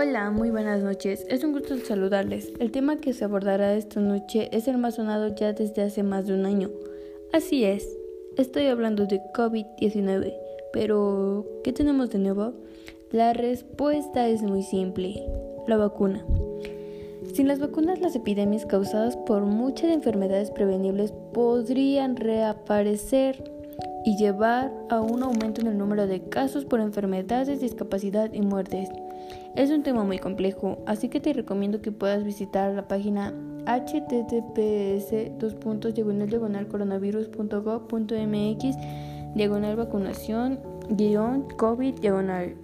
Hola, 0.00 0.30
muy 0.30 0.50
buenas 0.50 0.80
noches. 0.80 1.26
Es 1.28 1.42
un 1.42 1.50
gusto 1.50 1.76
saludarles. 1.78 2.52
El 2.60 2.70
tema 2.70 2.98
que 2.98 3.12
se 3.12 3.24
abordará 3.24 3.74
esta 3.74 3.98
noche 3.98 4.48
es 4.52 4.68
el 4.68 4.78
más 4.78 4.94
sonado 4.94 5.34
ya 5.34 5.52
desde 5.52 5.82
hace 5.82 6.04
más 6.04 6.28
de 6.28 6.34
un 6.34 6.46
año. 6.46 6.70
Así 7.32 7.64
es, 7.64 7.98
estoy 8.36 8.66
hablando 8.66 9.06
de 9.06 9.20
COVID-19. 9.34 10.32
Pero, 10.72 11.44
¿qué 11.64 11.72
tenemos 11.72 12.10
de 12.10 12.20
nuevo? 12.20 12.52
La 13.10 13.32
respuesta 13.32 14.28
es 14.28 14.40
muy 14.42 14.62
simple. 14.62 15.20
La 15.66 15.76
vacuna. 15.76 16.24
Sin 17.34 17.48
las 17.48 17.58
vacunas, 17.58 18.00
las 18.00 18.14
epidemias 18.14 18.66
causadas 18.66 19.16
por 19.16 19.42
muchas 19.46 19.90
enfermedades 19.90 20.52
prevenibles 20.52 21.12
podrían 21.32 22.14
reaparecer 22.14 23.42
y 24.04 24.16
llevar 24.16 24.72
a 24.90 25.00
un 25.00 25.22
aumento 25.22 25.60
en 25.60 25.68
el 25.68 25.78
número 25.78 26.06
de 26.06 26.22
casos 26.22 26.64
por 26.64 26.80
enfermedades, 26.80 27.60
discapacidad 27.60 28.32
y 28.32 28.40
muertes. 28.40 28.88
Es 29.54 29.70
un 29.70 29.82
tema 29.82 30.04
muy 30.04 30.18
complejo, 30.18 30.78
así 30.86 31.08
que 31.08 31.20
te 31.20 31.32
recomiendo 31.32 31.80
que 31.80 31.92
puedas 31.92 32.24
visitar 32.24 32.74
la 32.74 32.88
página 32.88 33.32
https 33.66 35.12
coronavirus.gov.mx 36.70 38.76
diagonal 39.34 39.76
vacunación 39.76 40.58
covid 41.56 41.94
diagonal. 42.00 42.54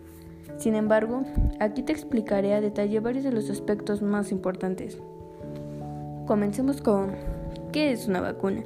Sin 0.57 0.75
embargo, 0.75 1.25
aquí 1.61 1.83
te 1.83 1.93
explicaré 1.93 2.55
a 2.55 2.61
detalle 2.61 3.01
varios 3.01 3.25
de 3.25 3.33
los 3.33 3.51
aspectos 3.51 4.03
más 4.03 4.31
importantes. 4.31 4.99
Comencemos 6.27 6.81
con 6.81 7.13
¿qué 7.73 7.93
es 7.93 8.07
una 8.07 8.21
vacuna? 8.21 8.63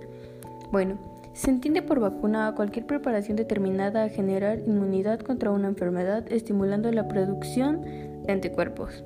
Bueno, 0.71 0.99
se 1.39 1.51
entiende 1.51 1.83
por 1.83 2.01
vacuna 2.01 2.49
a 2.49 2.55
cualquier 2.57 2.85
preparación 2.85 3.37
determinada 3.37 4.03
a 4.03 4.09
generar 4.09 4.59
inmunidad 4.67 5.21
contra 5.21 5.53
una 5.53 5.69
enfermedad, 5.69 6.25
estimulando 6.33 6.91
la 6.91 7.07
producción 7.07 7.83
de 8.25 8.33
anticuerpos. 8.33 9.05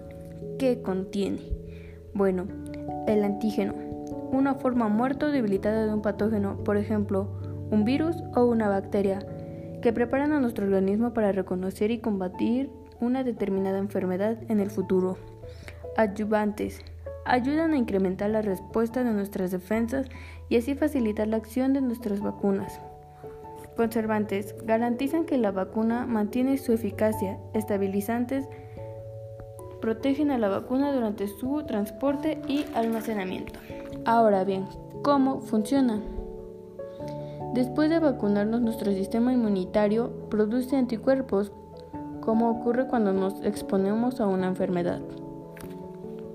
¿Qué 0.58 0.80
contiene? 0.80 1.41
Bueno, 2.14 2.47
el 3.06 3.22
antígeno, 3.22 3.75
una 4.33 4.55
forma 4.55 4.88
muerta 4.88 5.27
o 5.27 5.30
debilitada 5.30 5.84
de 5.84 5.92
un 5.92 6.00
patógeno, 6.00 6.56
por 6.64 6.78
ejemplo, 6.78 7.28
un 7.70 7.84
virus 7.84 8.16
o 8.34 8.47
una 8.47 8.70
bacteria, 8.70 9.19
que 9.83 9.92
preparan 9.92 10.33
a 10.33 10.41
nuestro 10.41 10.64
organismo 10.64 11.12
para 11.12 11.33
reconocer 11.33 11.91
y 11.91 11.98
combatir 11.98 12.70
una 12.98 13.25
determinada 13.25 13.77
enfermedad 13.77 14.38
en 14.48 14.58
el 14.60 14.70
futuro. 14.70 15.19
Adyuvantes, 15.98 16.80
ayudan 17.25 17.73
a 17.73 17.77
incrementar 17.77 18.31
la 18.31 18.42
respuesta 18.42 19.05
de 19.05 19.12
nuestras 19.12 19.51
defensas 19.51 20.06
y 20.48 20.56
así 20.56 20.75
facilitar 20.75 21.28
la 21.28 21.37
acción 21.37 21.73
de 21.73 21.81
nuestras 21.81 22.20
vacunas. 22.20 22.81
Conservantes 23.77 24.55
garantizan 24.65 25.25
que 25.25 25.39
la 25.39 25.50
vacuna 25.50 26.06
mantiene 26.06 26.59
su 26.59 26.73
eficacia. 26.73 27.39
Estabilizantes 27.55 28.47
protegen 29.81 30.31
a 30.31 30.39
la 30.39 30.48
vacuna 30.48 30.93
durante 30.93 31.27
su 31.27 31.62
transporte 31.65 32.41
y 32.47 32.67
almacenamiento. 32.75 33.59
Ahora 34.05 34.45
bien, 34.45 34.67
¿cómo 35.03 35.41
funciona? 35.41 36.00
Después 37.55 37.91
de 37.91 37.98
vacunarnos, 37.98 38.61
nuestro 38.61 38.93
sistema 38.93 39.33
inmunitario 39.33 40.28
produce 40.31 40.77
anticuerpos, 40.77 41.53
como 42.20 42.50
ocurre 42.50 42.87
cuando 42.87 43.12
nos 43.12 43.43
exponemos 43.43 44.20
a 44.20 44.27
una 44.27 44.47
enfermedad 44.47 45.00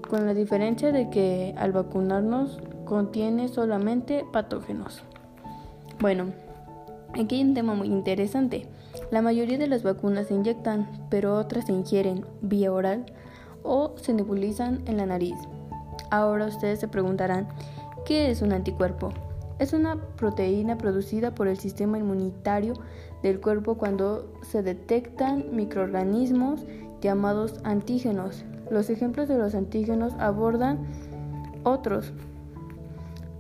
con 0.08 0.26
la 0.26 0.34
diferencia 0.34 0.92
de 0.92 1.10
que 1.10 1.54
al 1.58 1.72
vacunarnos 1.72 2.60
contiene 2.86 3.48
solamente 3.48 4.26
patógenos. 4.32 5.04
Bueno, 6.00 6.28
aquí 7.14 7.36
hay 7.36 7.44
un 7.44 7.54
tema 7.54 7.76
muy 7.76 7.88
interesante. 7.88 8.68
La 9.12 9.22
mayoría 9.22 9.58
de 9.58 9.68
las 9.68 9.84
vacunas 9.84 10.28
se 10.28 10.34
inyectan, 10.34 10.88
pero 11.10 11.36
otras 11.36 11.66
se 11.66 11.74
ingieren 11.74 12.26
vía 12.42 12.72
oral 12.72 13.06
o 13.64 13.94
se 13.98 14.14
nebulizan 14.14 14.82
en 14.86 14.98
la 14.98 15.06
nariz. 15.06 15.36
Ahora 16.10 16.46
ustedes 16.46 16.80
se 16.80 16.88
preguntarán, 16.88 17.48
¿qué 18.06 18.32
es 18.32 18.42
un 18.42 18.54
anticuerpo? 18.54 19.12
Es 19.60 19.74
una 19.74 20.00
proteína 20.16 20.78
producida 20.78 21.34
por 21.34 21.48
el 21.48 21.58
sistema 21.58 21.98
inmunitario 21.98 22.74
del 23.24 23.42
cuerpo 23.42 23.76
cuando 23.76 24.32
se 24.44 24.62
detectan 24.62 25.46
microorganismos 25.52 26.66
llamados 27.02 27.60
antígenos 27.64 28.46
los 28.70 28.90
ejemplos 28.90 29.28
de 29.28 29.38
los 29.38 29.56
antígenos 29.56 30.14
abordan 30.20 30.80
otros. 31.64 32.14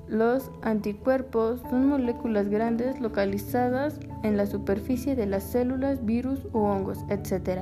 Los 0.07 0.51
anticuerpos 0.61 1.61
son 1.69 1.87
moléculas 1.87 2.47
grandes 2.47 3.01
localizadas 3.01 3.99
en 4.23 4.37
la 4.37 4.45
superficie 4.45 5.15
de 5.15 5.25
las 5.25 5.43
células, 5.43 6.05
virus 6.05 6.45
u 6.53 6.59
hongos, 6.59 6.99
etc. 7.09 7.61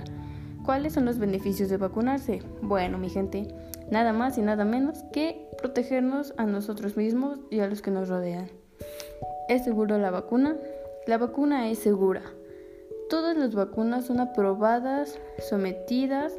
¿Cuáles 0.63 0.93
son 0.93 1.05
los 1.05 1.17
beneficios 1.17 1.69
de 1.69 1.77
vacunarse? 1.77 2.41
Bueno, 2.61 2.97
mi 2.97 3.09
gente, 3.09 3.47
nada 3.89 4.13
más 4.13 4.37
y 4.37 4.41
nada 4.41 4.63
menos 4.63 5.03
que 5.11 5.47
protegernos 5.57 6.33
a 6.37 6.45
nosotros 6.45 6.97
mismos 6.97 7.39
y 7.49 7.59
a 7.59 7.67
los 7.67 7.81
que 7.81 7.91
nos 7.91 8.09
rodean. 8.09 8.47
¿Es 9.49 9.63
seguro 9.63 9.97
la 9.97 10.11
vacuna? 10.11 10.55
La 11.07 11.17
vacuna 11.17 11.69
es 11.69 11.79
segura. 11.79 12.21
Todas 13.09 13.37
las 13.37 13.53
vacunas 13.53 14.05
son 14.05 14.19
aprobadas, 14.19 15.19
sometidas 15.47 16.33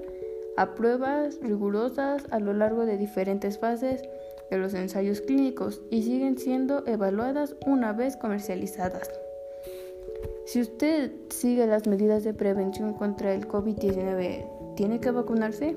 a 0.57 0.75
pruebas 0.75 1.39
rigurosas 1.43 2.25
a 2.31 2.39
lo 2.39 2.53
largo 2.53 2.87
de 2.87 2.97
diferentes 2.97 3.59
fases 3.59 4.03
de 4.51 4.59
los 4.59 4.75
ensayos 4.75 5.21
clínicos 5.21 5.83
y 5.91 6.03
siguen 6.03 6.39
siendo 6.39 6.87
evaluadas 6.87 7.57
una 7.67 7.93
vez 7.93 8.17
comercializadas. 8.17 9.11
Si 10.47 10.61
usted 10.61 11.13
sigue 11.29 11.67
las 11.67 11.87
medidas 11.87 12.25
de 12.25 12.33
prevención 12.33 12.95
contra 12.95 13.35
el 13.35 13.49
COVID-19, 13.49 14.75
¿tiene 14.77 15.01
que 15.01 15.11
vacunarse? 15.11 15.77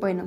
Bueno, 0.00 0.24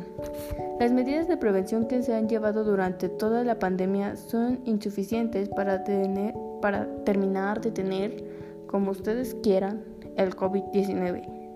las 0.79 0.91
medidas 0.91 1.27
de 1.27 1.37
prevención 1.37 1.87
que 1.87 2.03
se 2.03 2.13
han 2.13 2.29
llevado 2.29 2.63
durante 2.63 3.09
toda 3.09 3.43
la 3.43 3.59
pandemia 3.59 4.15
son 4.15 4.59
insuficientes 4.65 5.49
para, 5.49 5.83
tener, 5.83 6.33
para 6.61 6.87
terminar 7.03 7.61
de 7.61 7.71
tener, 7.71 8.23
como 8.67 8.91
ustedes 8.91 9.35
quieran, 9.41 9.83
el 10.15 10.35
COVID-19 10.35 11.46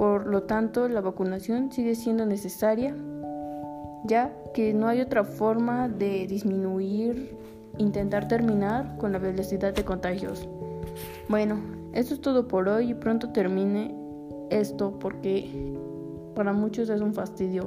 por 0.00 0.26
lo 0.26 0.44
tanto, 0.44 0.88
la 0.88 1.02
vacunación 1.02 1.70
sigue 1.70 1.94
siendo 1.94 2.24
necesaria, 2.24 2.96
ya 4.04 4.34
que 4.54 4.72
no 4.72 4.88
hay 4.88 5.02
otra 5.02 5.24
forma 5.24 5.90
de 5.90 6.26
disminuir, 6.26 7.36
intentar 7.76 8.26
terminar 8.26 8.96
con 8.96 9.12
la 9.12 9.18
velocidad 9.18 9.74
de 9.74 9.84
contagios. 9.84 10.48
Bueno, 11.28 11.60
eso 11.92 12.14
es 12.14 12.22
todo 12.22 12.48
por 12.48 12.66
hoy 12.70 12.92
y 12.92 12.94
pronto 12.94 13.28
termine 13.28 13.94
esto 14.48 14.98
porque 14.98 15.74
para 16.34 16.54
muchos 16.54 16.88
es 16.88 17.02
un 17.02 17.12
fastidio 17.12 17.66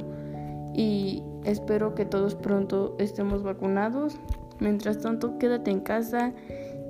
y 0.73 1.21
espero 1.43 1.93
que 1.93 2.05
todos 2.05 2.33
pronto 2.33 2.95
estemos 2.97 3.43
vacunados. 3.43 4.17
Mientras 4.59 4.97
tanto, 4.97 5.37
quédate 5.37 5.69
en 5.69 5.81
casa, 5.81 6.33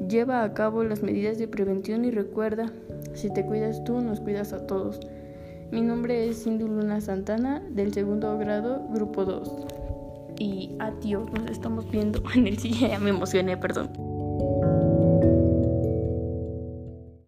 lleva 0.07 0.45
a 0.45 0.53
cabo 0.53 0.85
las 0.85 1.03
medidas 1.03 1.37
de 1.37 1.49
prevención 1.49 2.05
y 2.05 2.11
recuerda, 2.11 2.71
si 3.13 3.29
te 3.29 3.45
cuidas 3.45 3.83
tú, 3.83 3.99
nos 3.99 4.21
cuidas 4.21 4.53
a 4.53 4.65
todos. 4.65 5.01
Mi 5.73 5.81
nombre 5.81 6.29
es 6.29 6.43
Cindy 6.43 6.65
Luna 6.65 7.01
Santana 7.01 7.59
del 7.67 7.95
segundo 7.95 8.37
grado, 8.37 8.87
grupo 8.91 9.25
2. 9.25 9.51
Y 10.37 10.69
adiós, 10.77 11.31
nos 11.33 11.49
estamos 11.49 11.89
viendo 11.89 12.21
en 12.35 12.45
el 12.45 12.59
siguiente. 12.59 12.89
Ya 12.89 12.99
me 12.99 13.09
emocioné, 13.09 13.57
perdón. 13.57 14.12